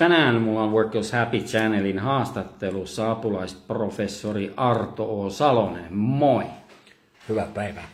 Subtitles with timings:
[0.00, 5.30] Tänään mulla on Work Yours Happy Channelin haastattelussa apulaisprofessori Arto O.
[5.30, 5.94] Salonen.
[5.94, 6.44] Moi!
[7.28, 7.88] Hyvää päivää.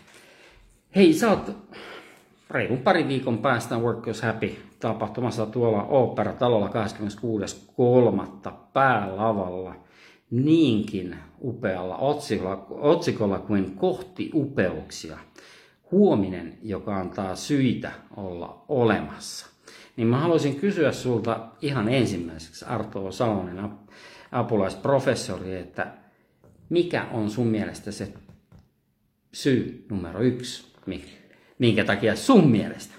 [0.97, 1.57] Hei, sä oot
[2.51, 6.71] reilun pari viikon päästä Work Yours Happy tapahtumassa tuolla Opera-talolla
[8.47, 8.53] 26.3.
[8.73, 9.75] päälavalla
[10.31, 15.19] niinkin upealla otsikolla, otsikolla kuin Kohti upeuksia.
[15.93, 19.56] Huominen, joka antaa syitä olla olemassa.
[19.97, 23.71] Niin mä haluaisin kysyä sulta ihan ensimmäiseksi, Arto Salonen,
[24.33, 25.87] apulaisprofessori, että
[26.69, 28.13] mikä on sun mielestä se
[29.33, 30.73] syy numero yksi,
[31.59, 32.95] minkä takia sun mielestä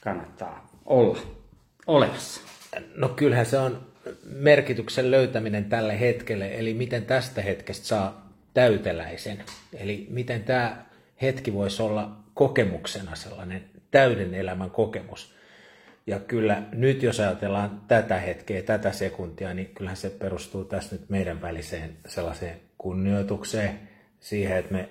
[0.00, 1.18] kannattaa olla
[1.86, 2.40] olemassa?
[2.94, 3.86] No kyllähän se on
[4.24, 9.44] merkityksen löytäminen tälle hetkelle, eli miten tästä hetkestä saa täyteläisen.
[9.72, 10.84] Eli miten tämä
[11.22, 15.34] hetki voisi olla kokemuksena sellainen täyden elämän kokemus.
[16.06, 21.10] Ja kyllä nyt jos ajatellaan tätä hetkeä, tätä sekuntia, niin kyllähän se perustuu tässä nyt
[21.10, 23.80] meidän väliseen sellaiseen kunnioitukseen,
[24.20, 24.88] siihen, että me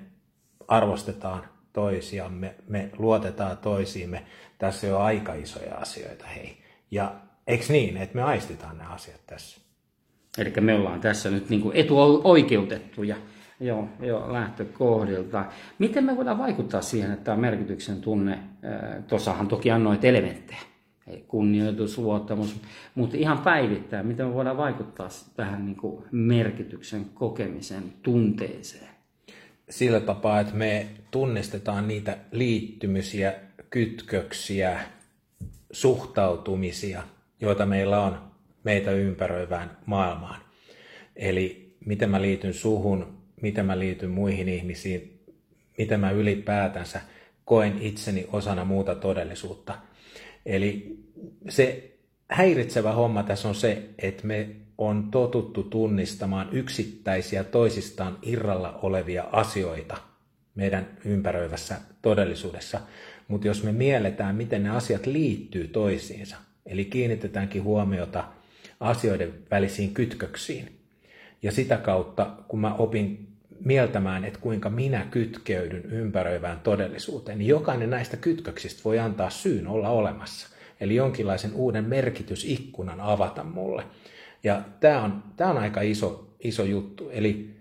[0.68, 4.26] arvostetaan toisiamme, me luotetaan toisiimme.
[4.58, 6.58] Tässä on aika isoja asioita, hei.
[6.92, 7.16] Ja
[7.48, 9.62] eikö niin, että me aistitaan nämä asiat tässä?
[10.38, 13.16] Eli me ollaan tässä nyt niin kuin etuoikeutettuja
[13.60, 15.46] jo, jo lähtökohdilta.
[15.80, 18.40] Miten me voidaan vaikuttaa siihen, että tämä merkityksen tunne,
[19.08, 20.60] tuossahan toki annoit elementtejä,
[21.28, 22.56] kunnioitus, luottamus,
[22.96, 28.92] mutta ihan päivittäin, miten me voidaan vaikuttaa tähän niin kuin merkityksen kokemisen tunteeseen?
[29.70, 33.34] Sillä tapaa, että me tunnistetaan niitä liittymisiä,
[33.70, 34.80] kytköksiä,
[35.72, 37.04] suhtautumisia,
[37.42, 38.18] joita meillä on
[38.64, 40.42] meitä ympäröivään maailmaan.
[41.16, 45.20] Eli miten mä liityn suhun, miten mä liityn muihin ihmisiin,
[45.78, 47.02] miten mä ylipäätänsä
[47.46, 49.78] koen itseni osana muuta todellisuutta–
[50.46, 50.98] Eli
[51.50, 51.92] se
[52.30, 59.98] häiritsevä homma tässä on se, että me on totuttu tunnistamaan yksittäisiä toisistaan irralla olevia asioita
[60.56, 62.80] meidän ympäröivässä todellisuudessa.
[63.28, 68.24] Mutta jos me mielletään, miten ne asiat liittyy toisiinsa, eli kiinnitetäänkin huomiota
[68.80, 70.78] asioiden välisiin kytköksiin,
[71.44, 73.31] ja sitä kautta, kun mä opin
[73.66, 79.90] mieltämään, että kuinka minä kytkeydyn ympäröivään todellisuuteen, niin jokainen näistä kytköksistä voi antaa syyn olla
[79.90, 80.48] olemassa.
[80.80, 83.84] Eli jonkinlaisen uuden merkitysikkunan avata mulle.
[84.44, 87.10] Ja tämä on, tämä on aika iso, iso juttu.
[87.10, 87.56] Eli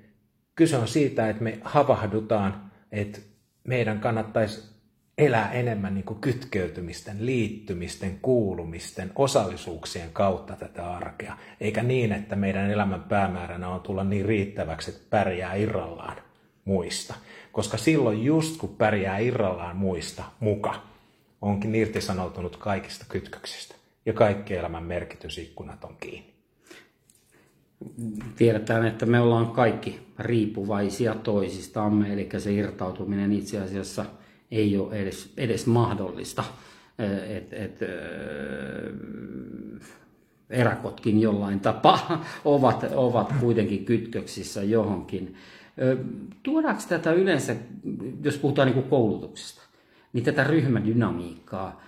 [0.55, 3.19] kyse on siitä, että me havahdutaan, että
[3.65, 4.80] meidän kannattaisi
[5.21, 12.71] elää enemmän niin kuin kytkeytymisten, liittymisten, kuulumisten, osallisuuksien kautta tätä arkea, eikä niin, että meidän
[12.71, 16.17] elämän päämääränä on tulla niin riittäväksi, että pärjää irrallaan
[16.65, 17.15] muista.
[17.53, 20.83] Koska silloin just kun pärjää irrallaan muista muka,
[21.43, 23.75] onkin irtisanoutunut kaikista kytköksistä
[24.07, 26.31] ja kaikki elämän merkitysikkunat on kiinni.
[28.37, 34.05] Tiedetään, että me ollaan kaikki riippuvaisia toisistamme, eli se irtautuminen itse asiassa–
[34.51, 36.45] ei ole edes, edes mahdollista.
[37.29, 37.79] Et, et,
[40.51, 45.35] erakotkin jollain tapaa ovat, ovat kuitenkin kytköksissä johonkin.
[46.43, 47.57] Tuodaanko tätä yleensä,
[48.23, 49.63] jos puhutaan niin koulutuksesta,
[50.13, 51.83] niin tätä ryhmädynamiikkaa,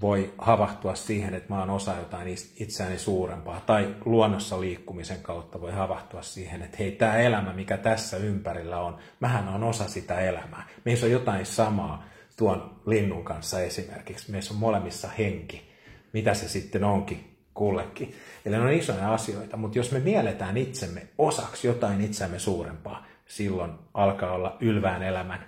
[0.00, 2.28] voi havahtua siihen, että mä oon osa jotain
[2.60, 8.16] itseäni suurempaa, tai luonnossa liikkumisen kautta voi havahtua siihen, että hei, tämä elämä, mikä tässä
[8.16, 10.68] ympärillä on, mähän on osa sitä elämää.
[10.84, 12.04] Meissä on jotain samaa,
[12.36, 14.32] tuon linnun kanssa esimerkiksi.
[14.32, 15.70] Meissä on molemmissa henki,
[16.12, 18.14] mitä se sitten onkin kullekin.
[18.44, 23.72] Eli ne on isoja asioita, mutta jos me mielletään itsemme osaksi jotain itseämme suurempaa, silloin
[23.94, 25.46] alkaa olla ylvään elämän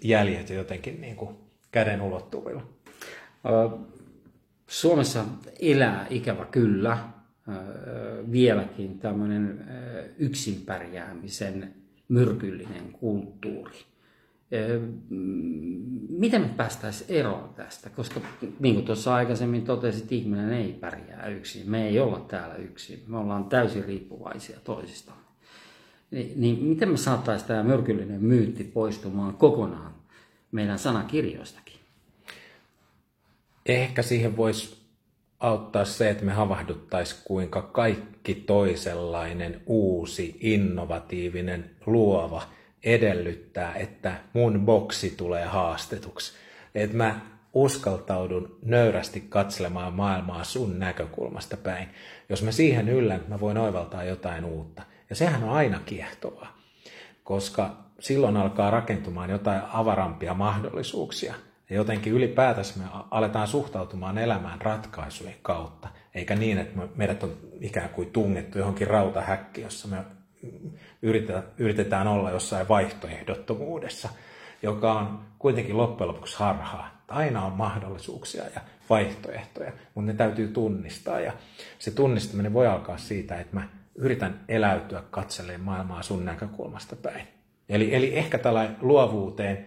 [0.00, 1.36] jäljet jotenkin niin kuin
[1.72, 2.62] käden ulottuvilla.
[4.66, 5.24] Suomessa
[5.60, 6.98] elää ikävä kyllä
[8.32, 9.64] vieläkin tämmöinen
[10.18, 11.74] yksin pärjäämisen
[12.08, 13.91] myrkyllinen kulttuuri.
[16.08, 17.90] Miten me päästäisiin eroon tästä?
[17.90, 18.20] Koska
[18.60, 21.70] niin kuin tuossa aikaisemmin totesit, ihminen ei pärjää yksin.
[21.70, 23.04] Me ei olla täällä yksin.
[23.06, 25.22] Me ollaan täysin riippuvaisia toisistamme.
[26.10, 29.94] Niin, niin miten me saataisiin tämä myrkyllinen myytti poistumaan kokonaan
[30.52, 31.76] meidän sanakirjoistakin?
[33.66, 34.76] Ehkä siihen voisi
[35.40, 42.42] auttaa se, että me havahduttaisiin, kuinka kaikki toisenlainen, uusi, innovatiivinen, luova
[42.84, 46.32] edellyttää, että mun boksi tulee haastetuksi.
[46.74, 47.20] Että mä
[47.52, 51.88] uskaltaudun nöyrästi katselemaan maailmaa sun näkökulmasta päin.
[52.28, 54.82] Jos mä siihen yllän, mä voin oivaltaa jotain uutta.
[55.10, 56.58] Ja sehän on aina kiehtovaa,
[57.24, 61.34] koska silloin alkaa rakentumaan jotain avarampia mahdollisuuksia–
[61.72, 67.88] ja jotenkin ylipäätänsä me aletaan suhtautumaan elämään ratkaisujen kautta, eikä niin, että meidät on ikään
[67.88, 69.96] kuin tungettu johonkin rautahäkki, jossa me
[71.58, 74.08] yritetään olla jossain vaihtoehdottomuudessa,
[74.62, 77.02] joka on kuitenkin loppujen lopuksi harhaa.
[77.08, 78.60] Aina on mahdollisuuksia ja
[78.90, 81.20] vaihtoehtoja, mutta ne täytyy tunnistaa.
[81.20, 81.32] Ja
[81.78, 87.28] se tunnistaminen voi alkaa siitä, että mä yritän eläytyä katseleen maailmaa sun näkökulmasta päin.
[87.68, 89.66] Eli, eli ehkä tällainen luovuuteen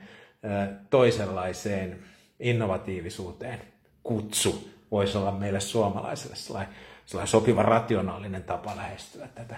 [0.90, 2.00] toisenlaiseen
[2.40, 3.60] innovatiivisuuteen
[4.04, 6.76] kutsu voisi olla meille suomalaisille sellainen,
[7.06, 9.56] sellainen sopiva rationaalinen tapa lähestyä tätä.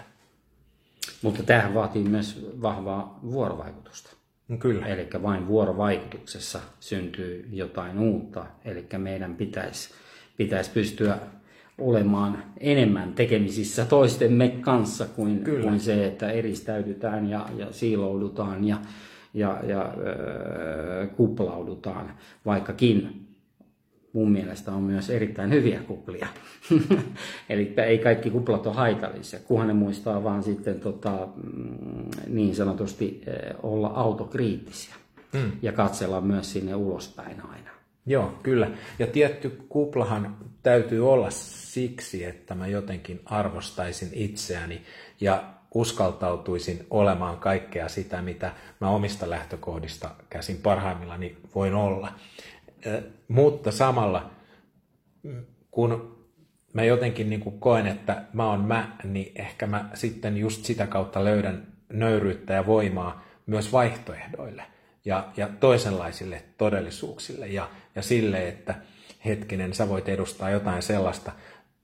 [1.21, 4.09] Mutta tähän vaatii myös vahvaa vuorovaikutusta.
[4.47, 4.85] No kyllä.
[4.85, 8.45] Eli vain vuorovaikutuksessa syntyy jotain uutta.
[8.65, 9.89] Eli meidän pitäisi,
[10.37, 11.17] pitäisi pystyä
[11.77, 18.77] olemaan enemmän tekemisissä toistemme kanssa kuin, kuin se, että eristäydytään ja, ja siiloudutaan ja,
[19.33, 22.11] ja, ja äh, kuplaudutaan,
[22.45, 23.27] vaikkakin
[24.17, 26.27] mun mielestä on myös erittäin hyviä kuplia.
[27.49, 33.21] Eli ei kaikki kuplat ole haitallisia, kunhan ne muistaa vaan sitten tota, mm, niin sanotusti
[33.63, 34.95] olla autokriittisiä
[35.33, 35.51] mm.
[35.61, 37.71] ja katsella myös sinne ulospäin aina.
[38.05, 38.71] Joo, kyllä.
[38.99, 44.81] Ja tietty kuplahan täytyy olla siksi, että mä jotenkin arvostaisin itseäni
[45.21, 45.43] ja
[45.73, 52.13] uskaltautuisin olemaan kaikkea sitä, mitä mä omista lähtökohdista käsin parhaimmillani voin olla.
[53.27, 54.31] Mutta samalla,
[55.71, 56.17] kun
[56.73, 60.87] mä jotenkin niin kuin koen, että mä oon mä, niin ehkä mä sitten just sitä
[60.87, 64.63] kautta löydän nöyryyttä ja voimaa myös vaihtoehdoille
[65.05, 68.75] ja, ja toisenlaisille todellisuuksille ja, ja sille, että
[69.25, 71.31] hetkinen, sä voit edustaa jotain sellaista,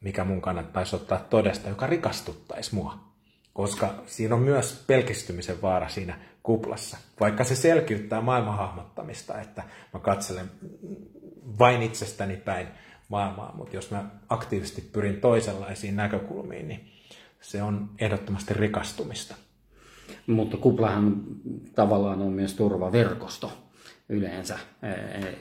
[0.02, 3.13] mikä mun kannattaisi ottaa todesta, joka rikastuttaisi mua
[3.54, 6.98] koska siinä on myös pelkistymisen vaara siinä kuplassa.
[7.20, 9.64] Vaikka se selkiyttää maailman hahmottamista, että
[9.94, 10.52] mä katselen
[11.60, 12.68] vain itsestäni päin
[13.10, 16.92] maailmaa, mutta jos mä aktiivisesti pyrin toisenlaisiin näkökulmiin, niin
[17.42, 19.36] se on ehdottomasti rikastumista.
[20.28, 21.24] Mutta kuplahan
[21.76, 23.52] tavallaan on myös turvaverkosto
[24.10, 24.60] yleensä.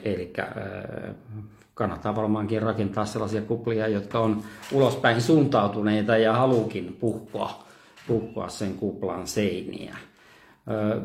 [0.03, 0.33] Eli
[1.73, 7.63] kannattaa varmaankin rakentaa sellaisia kuplia, jotka on ulospäin suuntautuneita ja haluukin puhua
[8.07, 9.97] puhua sen kuplan seiniä.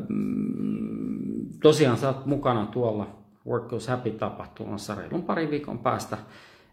[0.09, 3.07] Mm, tosiaan sä oot mukana tuolla
[3.47, 6.17] Work Goes Happy tapahtumassa reilun parin viikon päästä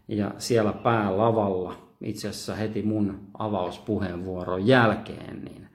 [0.07, 5.67] ja siellä päälavalla itse asiassa heti mun avauspuheenvuoron jälkeen, niin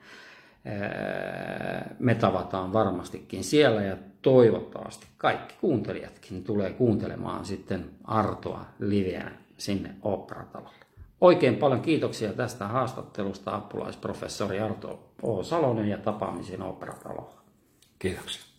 [1.99, 10.82] me tavataan varmastikin siellä ja toivottavasti kaikki kuuntelijatkin tulee kuuntelemaan sitten Artoa liveä sinne operatalolle.
[11.23, 15.43] Oikein paljon kiitoksia tästä haastattelusta apulaisprofessori Arto O.
[15.43, 17.43] Salonen ja tapaamisen operatalolla.
[17.99, 18.52] Kiitoksia.